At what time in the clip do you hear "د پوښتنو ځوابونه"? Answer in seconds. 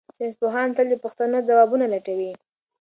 0.89-1.85